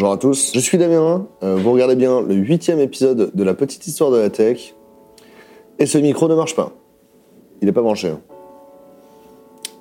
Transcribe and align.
Bonjour 0.00 0.14
à 0.14 0.16
tous, 0.16 0.52
je 0.54 0.60
suis 0.60 0.78
Damien, 0.78 1.26
euh, 1.42 1.56
vous 1.56 1.72
regardez 1.72 1.94
bien 1.94 2.22
le 2.22 2.34
huitième 2.34 2.80
épisode 2.80 3.32
de 3.34 3.44
la 3.44 3.52
petite 3.52 3.86
histoire 3.86 4.10
de 4.10 4.16
la 4.16 4.30
tech, 4.30 4.74
et 5.78 5.84
ce 5.84 5.98
micro 5.98 6.26
ne 6.26 6.34
marche 6.34 6.56
pas. 6.56 6.72
Il 7.60 7.66
n'est 7.66 7.72
pas 7.72 7.82
branché. 7.82 8.08
hein. 8.08 8.20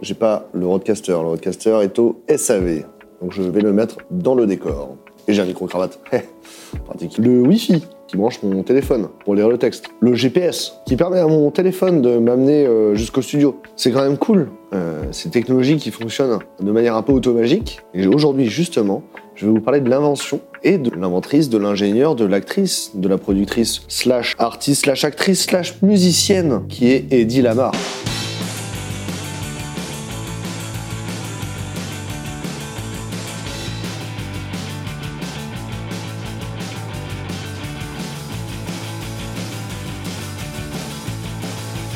J'ai 0.01 0.15
pas 0.15 0.49
le 0.51 0.67
roadcaster, 0.67 1.13
le 1.13 1.19
roadcaster 1.19 1.79
est 1.83 1.97
au 1.99 2.21
SAV, 2.35 2.83
donc 3.21 3.31
je 3.31 3.43
vais 3.43 3.61
le 3.61 3.71
mettre 3.71 3.99
dans 4.11 4.35
le 4.35 4.45
décor. 4.45 4.97
Et 5.29 5.33
j'ai 5.33 5.41
un 5.41 5.45
micro-cravate, 5.45 6.01
pratique. 6.83 7.17
Le 7.17 7.39
Wi-Fi 7.39 7.81
qui 8.09 8.17
branche 8.17 8.41
mon 8.41 8.63
téléphone 8.63 9.07
pour 9.23 9.35
lire 9.35 9.47
le 9.47 9.57
texte. 9.57 9.85
Le 10.01 10.15
GPS 10.15 10.73
qui 10.85 10.95
permet 10.95 11.19
à 11.19 11.27
mon 11.27 11.51
téléphone 11.51 12.01
de 12.01 12.17
m'amener 12.17 12.65
euh, 12.65 12.95
jusqu'au 12.95 13.21
studio. 13.21 13.61
C'est 13.75 13.91
quand 13.91 14.01
même 14.01 14.17
cool. 14.17 14.49
Euh, 14.73 15.03
ces 15.11 15.29
technologies 15.29 15.77
qui 15.77 15.91
fonctionnent 15.91 16.39
de 16.59 16.71
manière 16.71 16.95
un 16.95 17.03
peu 17.03 17.13
automagique. 17.13 17.81
Et 17.93 18.07
aujourd'hui, 18.07 18.47
justement, 18.47 19.03
je 19.35 19.45
vais 19.45 19.51
vous 19.51 19.61
parler 19.61 19.79
de 19.79 19.89
l'invention 19.89 20.41
et 20.63 20.77
de 20.77 20.91
l'inventrice, 20.91 21.49
de 21.49 21.57
l'ingénieur, 21.57 22.15
de 22.15 22.25
l'actrice, 22.25 22.91
de 22.95 23.07
la 23.07 23.17
productrice, 23.17 23.83
slash 23.87 24.35
artiste, 24.39 24.85
slash 24.85 25.03
actrice, 25.03 25.43
slash 25.43 25.81
musicienne, 25.81 26.63
qui 26.67 26.89
est 26.89 27.13
Eddie 27.13 27.41
Lamar. 27.41 27.73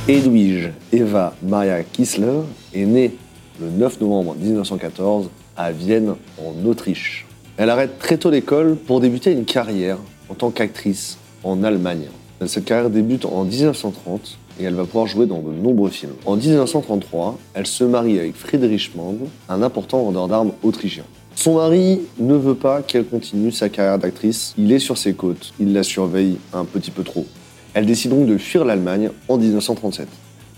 Edwige 0.10 0.74
Eva 0.92 1.34
Maria 1.42 1.82
Kissler 1.82 2.42
est 2.74 2.84
née 2.84 3.16
le 3.62 3.70
9 3.70 4.02
novembre 4.02 4.36
1914 4.36 5.30
à 5.56 5.72
Vienne, 5.72 6.16
en 6.38 6.68
Autriche. 6.68 7.26
Elle 7.56 7.70
arrête 7.70 8.00
très 8.00 8.18
tôt 8.18 8.30
l'école 8.30 8.76
pour 8.76 9.00
débuter 9.00 9.32
une 9.32 9.46
carrière 9.46 9.98
en 10.28 10.34
tant 10.34 10.52
qu'actrice 10.52 11.18
en 11.46 11.64
Allemagne. 11.64 12.08
Cette 12.46 12.66
carrière 12.66 12.90
débute 12.90 13.24
en 13.24 13.46
1930 13.46 14.40
et 14.60 14.66
elle 14.66 14.74
va 14.74 14.84
pouvoir 14.84 15.08
jouer 15.08 15.26
dans 15.26 15.40
de 15.40 15.54
nombreux 15.54 15.90
films. 15.90 16.16
En 16.26 16.36
1933, 16.36 17.38
elle 17.54 17.66
se 17.66 17.86
marie 17.86 18.20
avec 18.20 18.36
Friedrich 18.36 18.94
Mann, 18.98 19.20
un 19.48 19.62
important 19.62 20.04
vendeur 20.04 20.28
d'armes 20.28 20.52
autrichien. 20.64 21.06
Son 21.34 21.56
mari 21.56 22.02
ne 22.20 22.36
veut 22.36 22.56
pas 22.56 22.82
qu'elle 22.82 23.06
continue 23.06 23.54
sa 23.54 23.70
carrière 23.70 24.00
d'actrice. 24.00 24.54
Il 24.58 24.74
est 24.74 24.80
sur 24.80 24.98
ses 24.98 25.14
côtes. 25.14 25.54
Il 25.62 25.72
la 25.72 25.84
surveille 25.84 26.40
un 26.52 26.66
petit 26.66 26.92
peu 26.92 27.04
trop. 27.04 27.26
Elle 27.74 27.88
décide 27.88 28.12
donc 28.12 28.28
de 28.28 28.38
fuir 28.38 28.66
l'Allemagne 28.66 29.10
en 29.28 29.38
1937. 29.38 30.08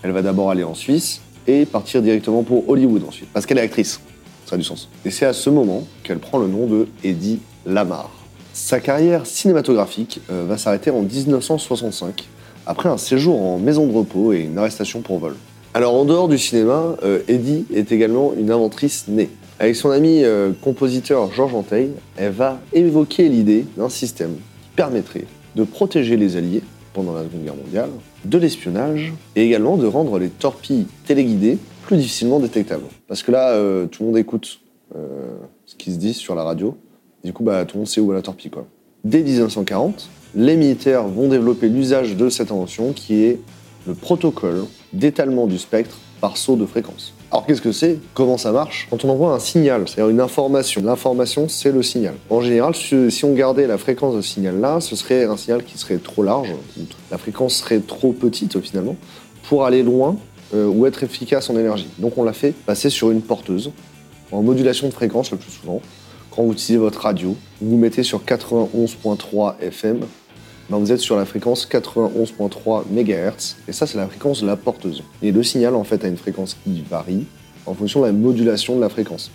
Elle 0.02 0.10
va 0.10 0.20
d'abord 0.20 0.50
aller 0.50 0.64
en 0.64 0.74
Suisse 0.74 1.22
et 1.46 1.64
partir 1.64 2.02
directement 2.02 2.42
pour 2.42 2.68
Hollywood 2.68 3.02
ensuite, 3.08 3.28
parce 3.32 3.46
qu'elle 3.46 3.58
est 3.58 3.62
actrice. 3.62 4.00
Ça 4.44 4.56
a 4.56 4.58
du 4.58 4.64
sens. 4.64 4.88
Et 5.04 5.10
c'est 5.10 5.24
à 5.24 5.32
ce 5.32 5.48
moment 5.48 5.84
qu'elle 6.02 6.18
prend 6.18 6.38
le 6.38 6.46
nom 6.46 6.66
de 6.66 6.88
Eddie 7.02 7.40
Lamar. 7.64 8.10
Sa 8.52 8.80
carrière 8.80 9.26
cinématographique 9.26 10.20
euh, 10.30 10.44
va 10.46 10.58
s'arrêter 10.58 10.90
en 10.90 11.02
1965, 11.02 12.28
après 12.66 12.88
un 12.88 12.98
séjour 12.98 13.40
en 13.40 13.58
maison 13.58 13.86
de 13.86 13.92
repos 13.92 14.32
et 14.32 14.40
une 14.40 14.58
arrestation 14.58 15.00
pour 15.00 15.18
vol. 15.18 15.36
Alors 15.72 15.94
en 15.94 16.04
dehors 16.04 16.28
du 16.28 16.38
cinéma, 16.38 16.96
euh, 17.02 17.20
Eddie 17.28 17.64
est 17.74 17.92
également 17.92 18.34
une 18.38 18.50
inventrice 18.50 19.06
née. 19.08 19.30
Avec 19.58 19.74
son 19.74 19.90
ami 19.90 20.22
euh, 20.22 20.52
compositeur 20.62 21.32
Georges 21.32 21.54
Anteil, 21.54 21.90
elle 22.16 22.32
va 22.32 22.60
évoquer 22.74 23.28
l'idée 23.30 23.64
d'un 23.78 23.88
système 23.88 24.34
qui 24.34 24.68
permettrait 24.76 25.24
de 25.54 25.64
protéger 25.64 26.16
les 26.16 26.36
Alliés 26.36 26.62
pendant 26.96 27.12
la 27.12 27.24
Seconde 27.24 27.44
Guerre 27.44 27.56
mondiale, 27.56 27.90
de 28.24 28.38
l'espionnage 28.38 29.12
et 29.36 29.44
également 29.44 29.76
de 29.76 29.86
rendre 29.86 30.18
les 30.18 30.30
torpilles 30.30 30.86
téléguidées 31.04 31.58
plus 31.82 31.98
difficilement 31.98 32.40
détectables. 32.40 32.86
Parce 33.06 33.22
que 33.22 33.30
là, 33.30 33.50
euh, 33.50 33.86
tout 33.86 34.02
le 34.02 34.08
monde 34.08 34.18
écoute 34.18 34.60
euh, 34.96 35.36
ce 35.66 35.74
qui 35.76 35.92
se 35.92 35.98
dit 35.98 36.14
sur 36.14 36.34
la 36.34 36.42
radio. 36.42 36.76
Du 37.22 37.34
coup, 37.34 37.44
bah, 37.44 37.66
tout 37.66 37.76
le 37.76 37.80
monde 37.80 37.88
sait 37.88 38.00
où 38.00 38.12
est 38.12 38.16
la 38.16 38.22
torpille. 38.22 38.50
Dès 39.04 39.22
1940, 39.22 40.08
les 40.34 40.56
militaires 40.56 41.06
vont 41.06 41.28
développer 41.28 41.68
l'usage 41.68 42.16
de 42.16 42.30
cette 42.30 42.50
invention 42.50 42.92
qui 42.92 43.24
est 43.24 43.40
le 43.86 43.94
protocole 43.94 44.64
d'étalement 44.92 45.46
du 45.46 45.58
spectre 45.58 45.98
par 46.20 46.38
saut 46.38 46.56
de 46.56 46.64
fréquence. 46.64 47.15
Alors 47.32 47.44
qu'est-ce 47.44 47.60
que 47.60 47.72
c'est? 47.72 47.98
Comment 48.14 48.38
ça 48.38 48.52
marche? 48.52 48.86
Quand 48.88 49.04
on 49.04 49.08
envoie 49.08 49.32
un 49.32 49.40
signal, 49.40 49.82
c'est-à-dire 49.86 50.10
une 50.10 50.20
information, 50.20 50.82
l'information 50.84 51.48
c'est 51.48 51.72
le 51.72 51.82
signal. 51.82 52.14
En 52.30 52.40
général, 52.40 52.74
si 52.74 53.24
on 53.24 53.32
gardait 53.34 53.66
la 53.66 53.78
fréquence 53.78 54.14
de 54.14 54.20
ce 54.20 54.34
signal-là, 54.34 54.80
ce 54.80 54.94
serait 54.94 55.24
un 55.24 55.36
signal 55.36 55.64
qui 55.64 55.76
serait 55.76 55.98
trop 55.98 56.22
large, 56.22 56.48
la 57.10 57.18
fréquence 57.18 57.54
serait 57.56 57.80
trop 57.80 58.12
petite 58.12 58.60
finalement, 58.60 58.96
pour 59.48 59.64
aller 59.64 59.82
loin 59.82 60.16
euh, 60.54 60.66
ou 60.68 60.86
être 60.86 61.02
efficace 61.02 61.50
en 61.50 61.58
énergie. 61.58 61.88
Donc 61.98 62.16
on 62.16 62.22
l'a 62.22 62.32
fait 62.32 62.52
passer 62.52 62.90
sur 62.90 63.10
une 63.10 63.22
porteuse, 63.22 63.72
en 64.30 64.42
modulation 64.42 64.86
de 64.86 64.92
fréquence 64.92 65.32
le 65.32 65.36
plus 65.36 65.50
souvent. 65.50 65.80
Quand 66.30 66.42
vous 66.44 66.52
utilisez 66.52 66.76
votre 66.76 67.00
radio, 67.00 67.36
vous 67.60 67.76
mettez 67.76 68.04
sur 68.04 68.22
91.3 68.22 69.58
FM, 69.60 70.00
ben 70.68 70.78
vous 70.78 70.90
êtes 70.90 71.00
sur 71.00 71.16
la 71.16 71.24
fréquence 71.24 71.68
91.3 71.68 72.84
MHz, 72.90 73.56
et 73.68 73.72
ça 73.72 73.86
c'est 73.86 73.98
la 73.98 74.06
fréquence 74.06 74.40
de 74.40 74.46
la 74.46 74.56
porteuse. 74.56 75.02
Et 75.22 75.32
le 75.32 75.42
signal 75.42 75.74
en 75.74 75.84
fait 75.84 76.04
a 76.04 76.08
une 76.08 76.16
fréquence 76.16 76.56
qui 76.64 76.82
varie 76.88 77.24
en 77.66 77.74
fonction 77.74 78.00
de 78.00 78.06
la 78.06 78.12
modulation 78.12 78.76
de 78.76 78.80
la 78.80 78.88
fréquence. 78.88 79.30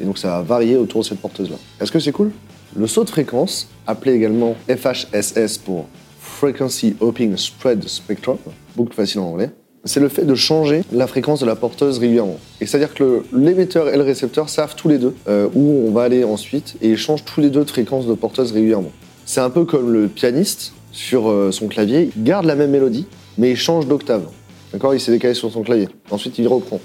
Et 0.00 0.04
donc 0.04 0.18
ça 0.18 0.28
va 0.28 0.42
varier 0.42 0.76
autour 0.76 1.02
de 1.02 1.06
cette 1.06 1.20
porteuse-là. 1.20 1.56
Est-ce 1.80 1.92
que 1.92 2.00
c'est 2.00 2.12
cool? 2.12 2.30
Le 2.74 2.86
saut 2.86 3.04
de 3.04 3.10
fréquence, 3.10 3.68
appelé 3.86 4.14
également 4.14 4.54
FHSS 4.68 5.58
pour 5.58 5.86
Frequency 6.18 6.96
Hopping 7.00 7.36
Spread 7.36 7.86
Spectrum, 7.86 8.38
beaucoup 8.76 8.94
facile 8.94 9.20
en 9.20 9.32
anglais, 9.32 9.50
c'est 9.84 10.00
le 10.00 10.08
fait 10.08 10.24
de 10.24 10.34
changer 10.34 10.82
la 10.92 11.06
fréquence 11.06 11.40
de 11.40 11.46
la 11.46 11.56
porteuse 11.56 11.98
régulièrement. 11.98 12.38
Et 12.60 12.66
c'est-à-dire 12.66 12.94
que 12.94 13.24
l'émetteur 13.32 13.88
et 13.88 13.96
le 13.96 14.02
récepteur 14.02 14.48
savent 14.48 14.74
tous 14.76 14.88
les 14.88 14.98
deux 14.98 15.14
euh, 15.28 15.48
où 15.54 15.86
on 15.88 15.90
va 15.90 16.02
aller 16.02 16.22
ensuite, 16.24 16.76
et 16.80 16.90
ils 16.90 16.98
changent 16.98 17.24
tous 17.24 17.40
les 17.40 17.50
deux 17.50 17.64
de 17.64 17.70
fréquence 17.70 18.06
de 18.06 18.14
porteuse 18.14 18.52
régulièrement. 18.52 18.92
C'est 19.32 19.40
un 19.40 19.50
peu 19.50 19.64
comme 19.64 19.92
le 19.92 20.08
pianiste 20.08 20.72
sur 20.90 21.30
euh, 21.30 21.52
son 21.52 21.68
clavier, 21.68 22.10
il 22.16 22.24
garde 22.24 22.46
la 22.46 22.56
même 22.56 22.72
mélodie, 22.72 23.06
mais 23.38 23.52
il 23.52 23.56
change 23.56 23.86
d'octave. 23.86 24.26
D'accord? 24.72 24.92
Il 24.92 24.98
s'est 24.98 25.12
décalé 25.12 25.34
sur 25.34 25.52
son 25.52 25.62
clavier. 25.62 25.88
Ensuite, 26.10 26.36
il 26.38 26.48
reprend. 26.48 26.80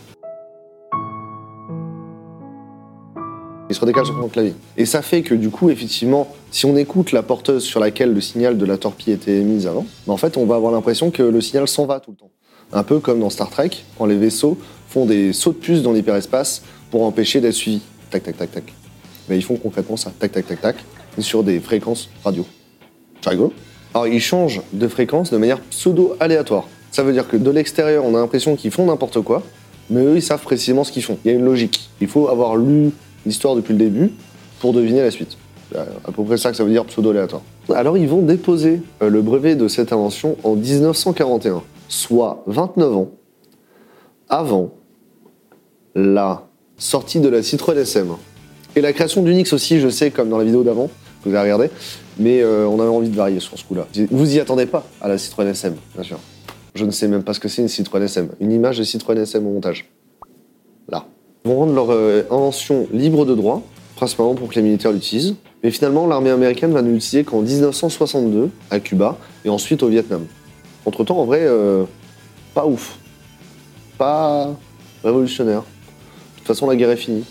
Il 3.68 3.76
se 3.76 3.80
redécale 3.82 4.06
sur 4.06 4.22
son 4.22 4.28
clavier. 4.28 4.54
Et 4.78 4.86
ça 4.86 5.02
fait 5.02 5.24
que 5.24 5.34
du 5.34 5.50
coup, 5.50 5.72
effectivement, 5.72 6.28
si 6.52 6.68
on 6.68 6.78
écoute 6.78 7.14
la 7.14 7.24
porteuse 7.24 7.64
sur 7.64 7.80
laquelle 7.80 8.14
le 8.14 8.22
signal 8.22 8.60
de 8.60 8.66
la 8.68 8.78
torpille 8.78 9.14
était 9.14 9.38
émise 9.38 9.66
avant, 9.66 9.88
ben, 10.06 10.14
en 10.14 10.18
fait, 10.18 10.38
on 10.38 10.46
va 10.46 10.54
avoir 10.54 10.72
l'impression 10.72 11.10
que 11.10 11.24
le 11.24 11.42
signal 11.42 11.68
s'en 11.68 11.88
va 11.88 12.00
tout 12.00 12.12
le 12.12 12.18
temps. 12.18 12.30
Un 12.74 12.84
peu 12.84 13.00
comme 13.00 13.22
dans 13.22 13.32
Star 13.32 13.50
Trek, 13.50 13.72
quand 13.98 14.06
les 14.06 14.18
vaisseaux 14.18 14.56
font 14.88 15.08
des 15.08 15.34
sauts 15.34 15.54
de 15.54 15.58
puce 15.58 15.82
dans 15.82 15.94
l'hyperespace 15.94 16.62
pour 16.92 17.06
empêcher 17.06 17.42
d'être 17.42 17.56
suivis. 17.56 17.82
Tac, 18.12 18.22
tac, 18.22 18.38
tac, 18.38 18.52
tac. 18.52 18.74
Ben, 19.28 19.34
ils 19.34 19.44
font 19.44 19.56
concrètement 19.56 19.98
ça. 19.98 20.14
Tac, 20.20 20.32
tac, 20.32 20.46
tac, 20.46 20.62
tac. 20.62 20.76
Sur 21.20 21.44
des 21.44 21.60
fréquences 21.60 22.10
radio. 22.24 22.46
C'est 23.22 23.30
rigolo. 23.30 23.54
Alors, 23.94 24.08
ils 24.08 24.20
changent 24.20 24.62
de 24.74 24.88
fréquence 24.88 25.32
de 25.32 25.38
manière 25.38 25.62
pseudo-aléatoire. 25.62 26.68
Ça 26.92 27.04
veut 27.04 27.14
dire 27.14 27.28
que 27.28 27.38
de 27.38 27.50
l'extérieur, 27.50 28.04
on 28.06 28.14
a 28.16 28.20
l'impression 28.20 28.56
qu'ils 28.56 28.72
font 28.72 28.86
n'importe 28.86 29.22
quoi, 29.22 29.42
mais 29.90 30.02
eux, 30.02 30.16
ils 30.18 30.22
savent 30.22 30.42
précisément 30.42 30.84
ce 30.84 30.92
qu'ils 30.92 31.04
font. 31.04 31.18
Il 31.24 31.32
y 31.32 31.34
a 31.34 31.38
une 31.38 31.46
logique. 31.46 31.90
Il 32.02 32.08
faut 32.08 32.28
avoir 32.28 32.58
lu 32.58 32.92
l'histoire 33.26 33.56
depuis 33.56 33.72
le 33.72 33.80
début 33.80 34.12
pour 34.60 34.74
deviner 34.74 35.02
la 35.02 35.12
suite. 35.12 35.38
C'est 35.72 35.80
à 35.80 36.12
peu 36.12 36.24
près 36.24 36.38
ça 36.38 36.52
que 36.52 36.58
ça 36.58 36.64
veut 36.64 36.72
dire 36.72 36.86
pseudo-aléatoire. 36.86 37.42
Alors, 37.74 37.98
ils 37.98 38.08
vont 38.08 38.22
déposer 38.22 38.82
euh, 39.02 39.10
le 39.10 39.22
brevet 39.22 39.56
de 39.56 39.68
cette 39.68 39.94
invention 39.94 40.36
en 40.44 40.56
1941, 40.56 41.64
soit 41.88 42.44
29 42.48 42.96
ans 42.98 43.12
avant 44.30 44.72
la 45.96 46.48
sortie 46.78 47.20
de 47.20 47.30
la 47.30 47.42
Citroën 47.42 47.78
SM. 47.78 48.08
Et 48.76 48.82
la 48.82 48.92
création 48.92 49.24
d'Unix 49.24 49.54
aussi, 49.54 49.80
je 49.80 49.88
sais, 49.88 50.12
comme 50.12 50.30
dans 50.30 50.38
la 50.38 50.44
vidéo 50.44 50.64
d'avant, 50.64 50.90
vous 51.26 51.34
avez 51.34 51.52
regardé, 51.52 51.70
mais 52.20 52.42
euh, 52.42 52.68
on 52.68 52.80
avait 52.80 52.90
envie 52.90 53.10
de 53.10 53.16
varier 53.16 53.40
sur 53.40 53.58
ce 53.58 53.64
coup-là. 53.64 53.88
Vous 54.12 54.36
y 54.36 54.40
attendez 54.40 54.66
pas 54.66 54.86
à 55.02 55.08
la 55.08 55.18
Citroën 55.18 55.48
SM, 55.48 55.76
bien 55.94 56.04
sûr. 56.04 56.20
Je 56.76 56.86
ne 56.86 56.92
sais 56.92 57.08
même 57.08 57.24
pas 57.24 57.34
ce 57.34 57.40
que 57.40 57.48
c'est 57.48 57.62
une 57.62 57.68
Citroën 57.68 58.02
SM. 58.04 58.30
Une 58.40 58.52
image 58.52 58.78
de 58.78 58.84
Citroën 58.84 59.18
SM 59.18 59.46
au 59.46 59.52
montage. 59.52 59.90
Là. 60.90 61.06
Ils 61.44 61.52
vont 61.52 61.58
rendre 61.60 61.74
leur 61.74 61.92
euh, 61.92 62.24
invention 62.30 62.88
libre 62.92 63.26
de 63.26 63.34
droit, 63.34 63.64
principalement 63.96 64.36
pour 64.36 64.50
que 64.50 64.56
les 64.56 64.62
militaires 64.62 64.92
l'utilisent. 64.92 65.36
Mais 65.64 65.72
finalement, 65.72 66.06
l'armée 66.06 66.30
américaine 66.30 66.72
va 66.72 66.82
ne 66.82 66.92
l'utiliser 66.92 67.24
qu'en 67.24 67.42
1962 67.42 68.50
à 68.70 68.80
Cuba 68.80 69.18
et 69.46 69.50
ensuite 69.50 69.82
au 69.84 69.88
Vietnam. 69.88 70.26
Entre-temps, 70.86 71.18
en 71.18 71.26
vrai, 71.26 71.40
euh, 71.42 71.86
pas 72.54 72.66
ouf. 72.66 72.98
Pas 73.98 74.54
révolutionnaire. 75.04 75.62
De 75.62 76.40
toute 76.40 76.48
façon, 76.48 76.68
la 76.68 76.76
guerre 76.76 76.92
est 76.92 76.98
finie. 76.98 77.24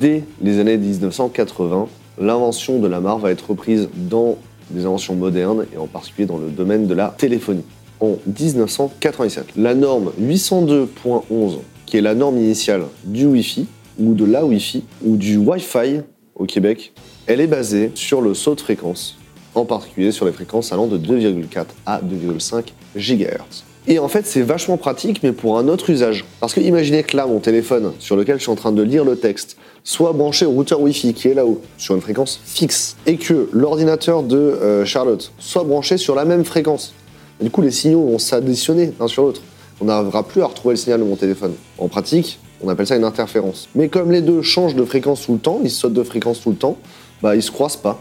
Dès 0.00 0.24
les 0.40 0.58
années 0.58 0.78
1980, 0.78 1.88
l'invention 2.18 2.78
de 2.78 2.88
la 2.88 3.00
mare 3.00 3.18
va 3.18 3.30
être 3.30 3.50
reprise 3.50 3.88
dans 3.94 4.36
des 4.70 4.84
inventions 4.84 5.14
modernes 5.14 5.66
et 5.74 5.78
en 5.78 5.86
particulier 5.86 6.26
dans 6.26 6.38
le 6.38 6.48
domaine 6.48 6.86
de 6.86 6.94
la 6.94 7.14
téléphonie. 7.16 7.64
En 8.00 8.16
1997, 8.26 9.48
la 9.56 9.74
norme 9.74 10.12
802.11, 10.20 11.58
qui 11.86 11.98
est 11.98 12.00
la 12.00 12.14
norme 12.14 12.38
initiale 12.38 12.84
du 13.04 13.26
Wi-Fi, 13.26 13.66
ou 13.98 14.14
de 14.14 14.24
la 14.24 14.44
Wi-Fi, 14.44 14.84
ou 15.04 15.16
du 15.16 15.36
Wi-Fi 15.36 16.00
au 16.34 16.44
Québec, 16.46 16.92
elle 17.26 17.40
est 17.40 17.46
basée 17.46 17.92
sur 17.94 18.20
le 18.20 18.34
saut 18.34 18.54
de 18.54 18.60
fréquence, 18.60 19.18
en 19.54 19.64
particulier 19.64 20.10
sur 20.10 20.26
les 20.26 20.32
fréquences 20.32 20.72
allant 20.72 20.86
de 20.86 20.98
2,4 20.98 21.66
à 21.86 22.00
2,5 22.00 22.72
GHz. 22.96 23.64
Et 23.88 23.98
en 23.98 24.06
fait, 24.06 24.26
c'est 24.26 24.42
vachement 24.42 24.76
pratique, 24.76 25.22
mais 25.24 25.32
pour 25.32 25.58
un 25.58 25.66
autre 25.66 25.90
usage. 25.90 26.24
Parce 26.38 26.54
que 26.54 26.60
imaginez 26.60 27.02
que 27.02 27.16
là, 27.16 27.26
mon 27.26 27.40
téléphone, 27.40 27.92
sur 27.98 28.16
lequel 28.16 28.36
je 28.36 28.42
suis 28.42 28.52
en 28.52 28.56
train 28.56 28.70
de 28.70 28.82
lire 28.82 29.04
le 29.04 29.16
texte, 29.16 29.56
soit 29.82 30.12
branché 30.12 30.46
au 30.46 30.50
routeur 30.50 30.80
Wi-Fi 30.80 31.14
qui 31.14 31.28
est 31.28 31.34
là-haut, 31.34 31.60
sur 31.78 31.96
une 31.96 32.00
fréquence 32.00 32.40
fixe, 32.44 32.96
et 33.06 33.16
que 33.16 33.48
l'ordinateur 33.52 34.22
de 34.22 34.36
euh, 34.36 34.84
Charlotte 34.84 35.32
soit 35.38 35.64
branché 35.64 35.96
sur 35.96 36.14
la 36.14 36.24
même 36.24 36.44
fréquence. 36.44 36.94
du 37.40 37.50
coup, 37.50 37.60
les 37.60 37.72
signaux 37.72 38.06
vont 38.06 38.18
s'additionner 38.18 38.92
l'un 39.00 39.08
sur 39.08 39.24
l'autre. 39.24 39.42
On 39.80 39.86
n'arrivera 39.86 40.22
plus 40.22 40.42
à 40.42 40.46
retrouver 40.46 40.74
le 40.74 40.78
signal 40.78 41.00
de 41.00 41.04
mon 41.04 41.16
téléphone. 41.16 41.54
En 41.78 41.88
pratique, 41.88 42.38
on 42.62 42.68
appelle 42.68 42.86
ça 42.86 42.94
une 42.94 43.02
interférence. 43.02 43.68
Mais 43.74 43.88
comme 43.88 44.12
les 44.12 44.20
deux 44.20 44.42
changent 44.42 44.76
de 44.76 44.84
fréquence 44.84 45.22
tout 45.22 45.32
le 45.32 45.40
temps, 45.40 45.60
ils 45.64 45.70
sautent 45.70 45.92
de 45.92 46.04
fréquence 46.04 46.40
tout 46.40 46.50
le 46.50 46.56
temps, 46.56 46.76
bah 47.20 47.34
ils 47.34 47.42
se 47.42 47.50
croisent 47.50 47.78
pas. 47.78 48.00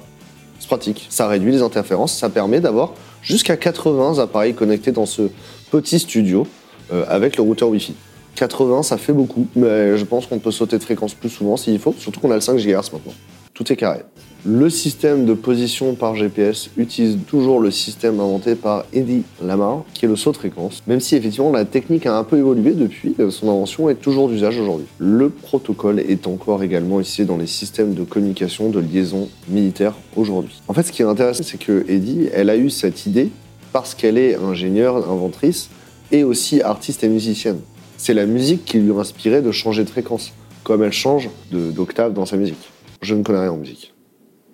C'est 0.59 0.67
pratique. 0.67 1.07
Ça 1.09 1.27
réduit 1.27 1.51
les 1.51 1.63
interférences, 1.63 2.13
ça 2.13 2.29
permet 2.29 2.59
d'avoir 2.59 2.93
jusqu'à 3.23 3.57
80 3.57 4.19
appareils 4.19 4.53
connectés 4.53 4.91
dans 4.91 5.07
ce 5.07 5.23
petit 5.71 5.99
studio 5.99 6.45
euh, 6.91 7.05
avec 7.07 7.37
le 7.37 7.43
routeur 7.43 7.69
Wi-Fi. 7.69 7.95
80, 8.35 8.83
ça 8.83 8.97
fait 8.97 9.13
beaucoup, 9.13 9.47
mais 9.55 9.97
je 9.97 10.05
pense 10.05 10.25
qu'on 10.25 10.39
peut 10.39 10.51
sauter 10.51 10.77
de 10.77 10.83
fréquence 10.83 11.13
plus 11.13 11.29
souvent 11.29 11.57
s'il 11.57 11.79
faut, 11.79 11.95
surtout 11.97 12.19
qu'on 12.19 12.31
a 12.31 12.35
le 12.35 12.41
5 12.41 12.57
GHz 12.57 12.91
maintenant. 12.93 13.13
Tout 13.53 13.71
est 13.71 13.75
carré. 13.75 14.01
Le 14.43 14.69
système 14.71 15.25
de 15.25 15.33
position 15.33 15.93
par 15.93 16.15
GPS 16.15 16.71
utilise 16.75 17.19
toujours 17.27 17.59
le 17.59 17.69
système 17.69 18.19
inventé 18.19 18.55
par 18.55 18.85
Eddie 18.91 19.23
Lamar, 19.43 19.83
qui 19.93 20.05
est 20.05 20.07
le 20.07 20.15
saut 20.15 20.31
de 20.31 20.37
fréquence, 20.37 20.81
même 20.87 20.99
si 20.99 21.15
effectivement 21.15 21.51
la 21.51 21.65
technique 21.65 22.07
a 22.07 22.17
un 22.17 22.23
peu 22.23 22.39
évolué 22.39 22.71
depuis, 22.71 23.13
euh, 23.19 23.29
son 23.29 23.49
invention 23.49 23.89
est 23.89 23.95
toujours 23.95 24.29
d'usage 24.29 24.57
aujourd'hui. 24.57 24.87
Le 24.97 25.29
protocole 25.29 25.99
est 25.99 26.25
encore 26.25 26.63
également 26.63 26.99
utilisé 26.99 27.25
dans 27.25 27.37
les 27.37 27.45
systèmes 27.45 27.93
de 27.93 28.03
communication 28.03 28.69
de 28.69 28.79
liaison 28.79 29.29
militaire 29.47 29.93
aujourd'hui. 30.15 30.59
En 30.67 30.73
fait, 30.73 30.83
ce 30.83 30.91
qui 30.91 31.03
est 31.03 31.05
intéressant, 31.05 31.43
c'est 31.43 31.59
que 31.59 31.85
Eddie, 31.87 32.29
elle 32.33 32.49
a 32.49 32.57
eu 32.57 32.71
cette 32.71 33.05
idée 33.05 33.29
parce 33.73 33.95
qu'elle 33.95 34.17
est 34.17 34.35
ingénieure, 34.35 35.09
inventrice 35.09 35.69
et 36.11 36.23
aussi 36.23 36.61
artiste 36.61 37.03
et 37.03 37.09
musicienne. 37.09 37.59
C'est 37.97 38.13
la 38.13 38.25
musique 38.25 38.65
qui 38.65 38.79
lui 38.79 38.91
a 38.91 38.95
inspiré 38.95 39.41
de 39.41 39.51
changer 39.51 39.83
de 39.83 39.89
fréquence, 39.89 40.33
comme 40.63 40.83
elle 40.83 40.91
change 40.91 41.29
d'octave 41.51 42.13
dans 42.13 42.25
sa 42.25 42.37
musique. 42.37 42.69
Je 43.01 43.15
ne 43.15 43.23
connais 43.23 43.39
rien 43.39 43.51
en 43.51 43.57
musique. 43.57 43.93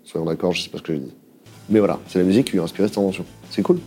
Soyons 0.04 0.26
d'accord, 0.26 0.54
je 0.54 0.62
sais 0.62 0.70
pas 0.70 0.78
ce 0.78 0.84
que 0.84 0.94
je 0.94 1.00
dis. 1.00 1.14
Mais 1.70 1.80
voilà, 1.80 2.00
c'est 2.08 2.20
la 2.20 2.26
musique 2.26 2.46
qui 2.46 2.54
lui 2.54 2.60
a 2.60 2.64
inspiré 2.64 2.88
cette 2.88 2.98
invention. 2.98 3.26
C'est 3.50 3.62
cool. 3.62 3.80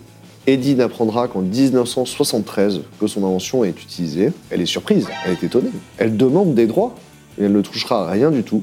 Eddie 0.47 0.75
n'apprendra 0.75 1.29
qu'en 1.29 1.43
1973 1.43 2.81
que 2.99 3.06
son 3.06 3.25
invention 3.25 3.65
est 3.65 3.82
utilisée. 3.82 4.32
Elle 4.50 4.61
est 4.61 4.67
surprise, 4.67 5.06
elle 5.25 5.32
est 5.32 5.44
étonnée. 5.44 5.71
Elle 5.99 6.17
demande 6.17 6.55
des 6.55 6.67
droits 6.67 6.94
et 7.38 7.44
elle 7.44 7.53
ne 7.53 7.61
touchera 7.61 8.11
rien 8.11 8.31
du 8.31 8.43
tout 8.43 8.62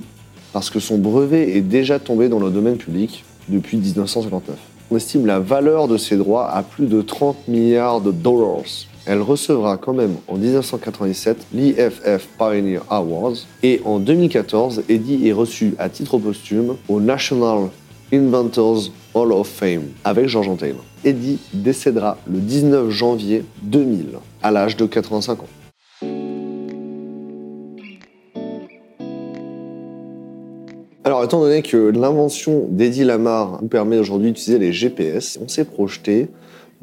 parce 0.54 0.70
que 0.70 0.80
son 0.80 0.98
brevet 0.98 1.56
est 1.56 1.62
déjà 1.62 2.00
tombé 2.00 2.30
dans 2.30 2.40
le 2.40 2.50
domaine 2.50 2.78
public 2.78 3.24
depuis 3.48 3.78
1959. 3.78 4.58
On 4.90 4.96
estime 4.96 5.26
la 5.26 5.40
valeur 5.40 5.90
de 5.90 5.98
ses 5.98 6.16
droits 6.16 6.50
à 6.50 6.64
plus 6.64 6.86
de 6.86 7.02
30 7.02 7.50
milliards 7.50 8.00
de 8.00 8.12
dollars. 8.12 8.64
Elle 9.06 9.22
recevra 9.22 9.76
quand 9.76 9.94
même 9.94 10.16
en 10.30 10.38
1997 10.38 11.48
l'IFF 11.54 12.30
Pioneer 12.38 12.80
Awards 12.90 13.36
et 13.64 13.82
en 13.84 14.00
2014, 14.00 14.84
Eddie 14.88 15.28
est 15.28 15.34
reçu 15.34 15.76
à 15.78 15.90
titre 15.90 16.18
posthume 16.18 16.76
au 16.88 17.02
National 17.02 17.70
Inventors 18.14 18.92
Hall 19.14 19.34
of 19.34 19.50
Fame 19.50 19.84
avec 20.06 20.30
George 20.30 20.48
Antheil. 20.48 20.76
Eddie 21.04 21.40
décédera 21.54 22.18
le 22.26 22.40
19 22.40 22.90
janvier 22.90 23.44
2000 23.64 24.06
à 24.42 24.52
l'âge 24.52 24.78
de 24.78 24.86
85 24.86 25.40
ans. 25.42 25.48
Alors, 31.18 31.26
étant 31.26 31.40
donné 31.40 31.64
que 31.64 31.78
l'invention 31.78 32.68
d'Eddie 32.70 33.04
Lamar 33.04 33.58
nous 33.64 33.70
permet 33.70 33.98
aujourd'hui 33.98 34.28
d'utiliser 34.28 34.60
les 34.60 34.72
GPS, 34.72 35.40
on 35.44 35.48
s'est 35.48 35.66
projeté 35.66 36.28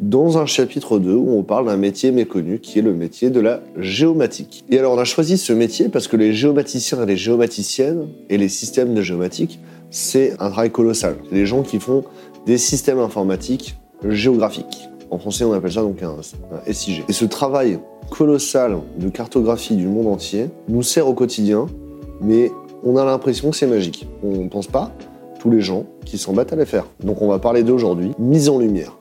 dans 0.01 0.39
un 0.39 0.45
chapitre 0.45 0.99
2 0.99 1.15
où 1.15 1.39
on 1.39 1.45
parle 1.45 1.67
d'un 1.67 1.77
métier 1.77 2.11
méconnu 2.11 2.59
qui 2.59 2.81
est 2.81 2.83
le 2.83 2.95
métier 2.95 3.31
de 3.31 3.39
la 3.39 3.61
géomatique. 3.79 4.65
Et 4.71 4.81
alors 4.81 4.95
on 4.95 4.99
a 4.99 5.05
choisi 5.05 5.39
ce 5.39 5.53
métier 5.53 5.89
parce 5.89 6.09
que 6.09 6.17
les 6.17 6.33
géomaticiens 6.33 7.05
et 7.05 7.07
les 7.07 7.17
géomaticiennes 7.17 8.09
et 8.29 8.37
les 8.37 8.49
systèmes 8.49 8.93
de 8.93 9.03
géomatique, 9.03 9.61
c'est 9.91 10.33
un 10.41 10.51
travail 10.51 10.73
colossal. 10.73 11.15
C'est 11.29 11.37
des 11.37 11.47
gens 11.47 11.63
qui 11.63 11.79
font 11.79 12.03
des 12.45 12.59
systèmes 12.59 12.99
informatiques 12.99 13.77
géographiques. 14.03 14.89
En 15.13 15.21
français, 15.21 15.45
on 15.45 15.53
appelle 15.53 15.75
ça 15.75 15.83
donc 15.83 16.03
un, 16.03 16.11
un 16.11 16.73
SIG. 16.73 17.05
Et 17.09 17.13
ce 17.13 17.25
travail 17.25 17.79
colossal 18.11 18.79
de 18.99 19.09
cartographie 19.11 19.77
du 19.77 19.87
monde 19.87 20.09
entier 20.09 20.49
nous 20.67 20.83
sert 20.83 21.07
au 21.07 21.15
quotidien, 21.15 21.67
mais 22.21 22.51
on 22.85 22.97
a 22.97 23.05
l'impression 23.05 23.51
que 23.51 23.57
c'est 23.57 23.67
magique. 23.67 24.09
On 24.23 24.45
ne 24.45 24.49
pense 24.49 24.67
pas 24.67 24.93
tous 25.41 25.51
les 25.51 25.61
gens 25.61 25.87
qui 26.05 26.19
s'en 26.19 26.37
à 26.37 26.57
les 26.57 26.67
faire. 26.67 26.87
Donc 27.03 27.23
on 27.23 27.29
va 27.29 27.39
parler 27.39 27.63
d'aujourd'hui, 27.63 28.13
mise 28.19 28.49
en 28.49 28.59
lumière 28.59 28.97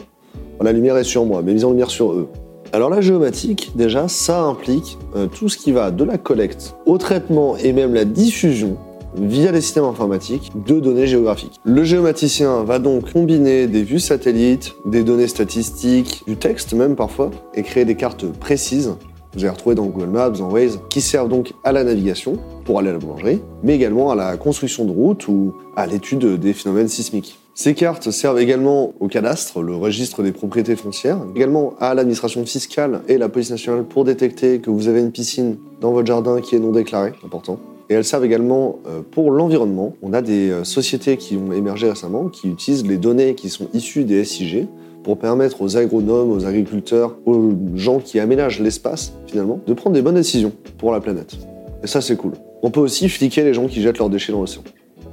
la 0.63 0.71
lumière 0.71 0.97
est 0.97 1.03
sur 1.03 1.25
moi, 1.25 1.41
mais 1.43 1.53
mise 1.53 1.65
en 1.65 1.71
lumière 1.71 1.89
sur 1.89 2.13
eux. 2.13 2.29
Alors 2.71 2.89
la 2.89 3.01
géomatique, 3.01 3.71
déjà, 3.75 4.07
ça 4.07 4.41
implique 4.41 4.97
euh, 5.15 5.27
tout 5.27 5.49
ce 5.49 5.57
qui 5.57 5.71
va 5.71 5.91
de 5.91 6.03
la 6.03 6.17
collecte 6.17 6.75
au 6.85 6.97
traitement 6.97 7.55
et 7.57 7.71
même 7.71 7.93
la 7.93 8.05
diffusion 8.05 8.77
via 9.15 9.51
les 9.51 9.61
systèmes 9.61 9.83
informatiques 9.83 10.51
de 10.65 10.79
données 10.79 11.05
géographiques. 11.05 11.59
Le 11.65 11.83
géomaticien 11.83 12.63
va 12.63 12.79
donc 12.79 13.13
combiner 13.13 13.67
des 13.67 13.83
vues 13.83 13.99
satellites, 13.99 14.73
des 14.85 15.03
données 15.03 15.27
statistiques, 15.27 16.23
du 16.25 16.35
texte 16.35 16.73
même 16.73 16.95
parfois, 16.95 17.29
et 17.53 17.61
créer 17.61 17.85
des 17.85 17.95
cartes 17.95 18.25
précises 18.25 18.95
vous 19.33 19.41
allez 19.41 19.49
retrouver 19.49 19.75
dans 19.75 19.85
Google 19.85 20.09
Maps, 20.09 20.29
dans 20.29 20.49
Waze, 20.49 20.79
qui 20.89 21.01
servent 21.01 21.29
donc 21.29 21.53
à 21.63 21.71
la 21.71 21.83
navigation 21.83 22.37
pour 22.65 22.79
aller 22.79 22.89
à 22.89 22.93
la 22.93 22.99
boulangerie, 22.99 23.41
mais 23.63 23.75
également 23.75 24.11
à 24.11 24.15
la 24.15 24.37
construction 24.37 24.85
de 24.85 24.91
routes 24.91 25.27
ou 25.27 25.53
à 25.75 25.87
l'étude 25.87 26.39
des 26.39 26.53
phénomènes 26.53 26.87
sismiques. 26.87 27.39
Ces 27.55 27.75
cartes 27.75 28.09
servent 28.09 28.39
également 28.39 28.93
au 28.99 29.07
cadastre, 29.07 29.61
le 29.61 29.75
registre 29.75 30.23
des 30.23 30.31
propriétés 30.31 30.75
foncières, 30.75 31.19
également 31.35 31.75
à 31.79 31.93
l'administration 31.93 32.43
fiscale 32.45 33.01
et 33.07 33.17
la 33.17 33.29
police 33.29 33.51
nationale 33.51 33.83
pour 33.83 34.05
détecter 34.05 34.59
que 34.59 34.71
vous 34.71 34.87
avez 34.87 35.01
une 35.01 35.11
piscine 35.11 35.57
dans 35.79 35.91
votre 35.91 36.07
jardin 36.07 36.41
qui 36.41 36.55
est 36.55 36.59
non 36.59 36.71
déclarée, 36.71 37.13
important. 37.23 37.59
Et 37.89 37.93
elles 37.93 38.05
servent 38.05 38.25
également 38.25 38.79
euh, 38.87 39.01
pour 39.11 39.29
l'environnement. 39.29 39.93
On 40.01 40.13
a 40.13 40.23
des 40.23 40.49
euh, 40.49 40.63
sociétés 40.63 41.17
qui 41.17 41.37
ont 41.37 41.51
émergé 41.51 41.89
récemment 41.89 42.29
qui 42.29 42.49
utilisent 42.49 42.87
les 42.87 42.97
données 42.97 43.35
qui 43.35 43.49
sont 43.49 43.67
issues 43.73 44.03
des 44.03 44.25
SIG 44.25 44.67
pour 45.03 45.17
permettre 45.17 45.61
aux 45.61 45.77
agronomes, 45.77 46.31
aux 46.31 46.45
agriculteurs, 46.45 47.17
aux 47.25 47.51
gens 47.75 47.99
qui 47.99 48.19
aménagent 48.19 48.59
l'espace, 48.59 49.13
finalement, 49.27 49.59
de 49.67 49.73
prendre 49.73 49.95
des 49.95 50.01
bonnes 50.01 50.15
décisions 50.15 50.53
pour 50.77 50.91
la 50.91 50.99
planète. 50.99 51.35
Et 51.83 51.87
ça, 51.87 52.01
c'est 52.01 52.15
cool. 52.15 52.33
On 52.61 52.71
peut 52.71 52.79
aussi 52.79 53.09
fliquer 53.09 53.43
les 53.43 53.53
gens 53.53 53.67
qui 53.67 53.81
jettent 53.81 53.99
leurs 53.99 54.09
déchets 54.09 54.31
dans 54.31 54.39
l'océan. 54.39 54.63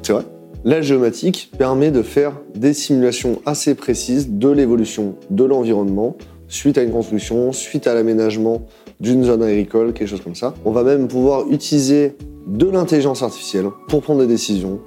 C'est 0.02 0.12
vrai 0.12 0.24
la 0.62 0.82
géomatique 0.82 1.50
permet 1.56 1.90
de 1.90 2.02
faire 2.02 2.34
des 2.54 2.74
simulations 2.74 3.40
assez 3.46 3.74
précises 3.74 4.28
de 4.30 4.50
l'évolution 4.50 5.14
de 5.30 5.44
l'environnement 5.44 6.16
suite 6.48 6.76
à 6.76 6.82
une 6.82 6.90
construction, 6.90 7.52
suite 7.52 7.86
à 7.86 7.94
l'aménagement 7.94 8.62
d'une 9.00 9.24
zone 9.24 9.42
agricole, 9.42 9.94
quelque 9.94 10.08
chose 10.08 10.20
comme 10.20 10.34
ça. 10.34 10.52
On 10.66 10.72
va 10.72 10.82
même 10.82 11.08
pouvoir 11.08 11.48
utiliser 11.50 12.14
de 12.46 12.66
l'intelligence 12.66 13.22
artificielle 13.22 13.66
pour 13.88 14.02
prendre 14.02 14.20
des 14.20 14.26
décisions 14.26 14.80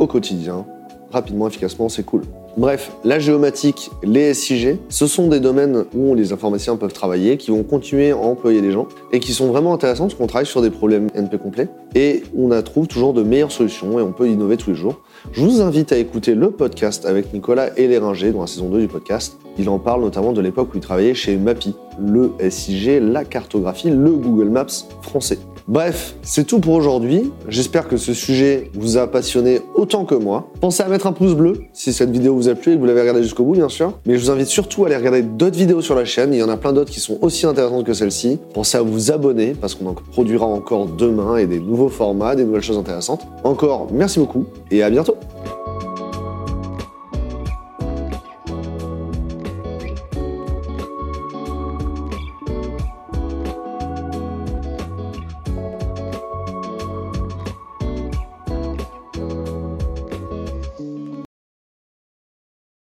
au 0.00 0.08
quotidien, 0.08 0.66
rapidement, 1.12 1.46
efficacement, 1.46 1.88
c'est 1.88 2.04
cool. 2.04 2.22
Bref, 2.56 2.90
la 3.04 3.20
géomatique, 3.20 3.90
les 4.02 4.34
SIG, 4.34 4.78
ce 4.88 5.06
sont 5.06 5.28
des 5.28 5.38
domaines 5.38 5.84
où 5.94 6.16
les 6.16 6.32
informaticiens 6.32 6.76
peuvent 6.76 6.92
travailler, 6.92 7.36
qui 7.36 7.52
vont 7.52 7.62
continuer 7.62 8.10
à 8.10 8.16
employer 8.16 8.60
des 8.60 8.72
gens 8.72 8.88
et 9.12 9.20
qui 9.20 9.32
sont 9.32 9.46
vraiment 9.46 9.72
intéressants 9.72 10.04
parce 10.04 10.14
qu'on 10.14 10.26
travaille 10.26 10.46
sur 10.46 10.60
des 10.60 10.70
problèmes 10.70 11.08
NP 11.14 11.38
complets 11.38 11.68
et 11.94 12.24
on 12.36 12.50
trouve 12.62 12.88
toujours 12.88 13.14
de 13.14 13.22
meilleures 13.22 13.52
solutions 13.52 13.98
et 14.00 14.02
on 14.02 14.12
peut 14.12 14.28
innover 14.28 14.56
tous 14.56 14.70
les 14.70 14.76
jours. 14.76 15.00
Je 15.32 15.42
vous 15.42 15.60
invite 15.60 15.92
à 15.92 15.98
écouter 15.98 16.34
le 16.34 16.50
podcast 16.50 17.06
avec 17.06 17.32
Nicolas 17.32 17.68
Elleringer 17.78 18.32
dans 18.32 18.40
la 18.40 18.46
saison 18.48 18.68
2 18.68 18.80
du 18.80 18.88
podcast. 18.88 19.38
Il 19.56 19.68
en 19.68 19.78
parle 19.78 20.02
notamment 20.02 20.32
de 20.32 20.40
l'époque 20.40 20.70
où 20.74 20.76
il 20.76 20.80
travaillait 20.80 21.14
chez 21.14 21.36
MAPI, 21.36 21.74
le 22.00 22.32
SIG, 22.50 23.00
la 23.00 23.24
cartographie, 23.24 23.90
le 23.90 24.10
Google 24.10 24.48
Maps 24.48 24.66
français. 25.02 25.38
Bref, 25.68 26.16
c'est 26.22 26.48
tout 26.48 26.58
pour 26.58 26.74
aujourd'hui. 26.74 27.30
J'espère 27.46 27.86
que 27.86 27.96
ce 27.96 28.12
sujet 28.12 28.70
vous 28.74 28.96
a 28.96 29.06
passionné 29.06 29.60
autant 29.76 30.04
que 30.04 30.16
moi. 30.16 30.48
Pensez 30.60 30.82
à 30.82 30.88
mettre 30.88 31.06
un 31.06 31.12
pouce 31.12 31.34
bleu 31.34 31.60
si 31.80 31.94
cette 31.94 32.10
vidéo 32.10 32.34
vous 32.34 32.50
a 32.50 32.54
plu 32.54 32.72
et 32.72 32.74
que 32.74 32.80
vous 32.80 32.84
l'avez 32.84 33.00
regardé 33.00 33.22
jusqu'au 33.22 33.42
bout, 33.42 33.54
bien 33.54 33.70
sûr. 33.70 33.94
Mais 34.04 34.18
je 34.18 34.24
vous 34.24 34.30
invite 34.30 34.48
surtout 34.48 34.84
à 34.84 34.88
aller 34.88 34.96
regarder 34.96 35.22
d'autres 35.22 35.56
vidéos 35.56 35.80
sur 35.80 35.94
la 35.94 36.04
chaîne. 36.04 36.34
Il 36.34 36.38
y 36.38 36.42
en 36.42 36.50
a 36.50 36.58
plein 36.58 36.74
d'autres 36.74 36.90
qui 36.90 37.00
sont 37.00 37.16
aussi 37.22 37.46
intéressantes 37.46 37.86
que 37.86 37.94
celle-ci. 37.94 38.38
Pensez 38.52 38.76
à 38.76 38.82
vous 38.82 39.10
abonner 39.10 39.54
parce 39.58 39.74
qu'on 39.74 39.86
en 39.86 39.94
produira 39.94 40.44
encore 40.44 40.88
demain 40.88 41.38
et 41.38 41.46
des 41.46 41.58
nouveaux 41.58 41.88
formats, 41.88 42.36
des 42.36 42.44
nouvelles 42.44 42.60
choses 42.60 42.76
intéressantes. 42.76 43.26
Encore, 43.44 43.88
merci 43.90 44.18
beaucoup 44.18 44.44
et 44.70 44.82
à 44.82 44.90
bientôt. 44.90 45.16